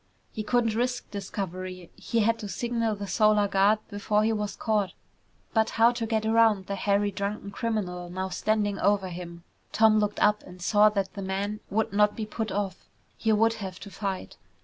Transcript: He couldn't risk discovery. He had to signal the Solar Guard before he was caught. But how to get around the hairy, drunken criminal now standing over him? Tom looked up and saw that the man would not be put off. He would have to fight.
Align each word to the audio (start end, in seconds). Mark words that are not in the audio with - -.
He 0.33 0.41
couldn't 0.41 0.73
risk 0.73 1.11
discovery. 1.11 1.91
He 1.95 2.21
had 2.21 2.39
to 2.39 2.47
signal 2.49 2.95
the 2.95 3.05
Solar 3.05 3.47
Guard 3.47 3.77
before 3.89 4.23
he 4.23 4.33
was 4.33 4.55
caught. 4.55 4.93
But 5.53 5.69
how 5.77 5.91
to 5.91 6.07
get 6.07 6.25
around 6.25 6.65
the 6.65 6.73
hairy, 6.73 7.11
drunken 7.11 7.51
criminal 7.51 8.09
now 8.09 8.29
standing 8.29 8.79
over 8.79 9.09
him? 9.09 9.43
Tom 9.71 9.99
looked 9.99 10.19
up 10.19 10.41
and 10.41 10.59
saw 10.59 10.89
that 10.89 11.13
the 11.13 11.21
man 11.21 11.59
would 11.69 11.93
not 11.93 12.15
be 12.15 12.25
put 12.25 12.51
off. 12.51 12.89
He 13.15 13.31
would 13.31 13.53
have 13.61 13.79
to 13.81 13.91
fight. 13.91 14.37